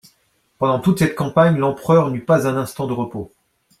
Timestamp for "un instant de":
2.47-2.93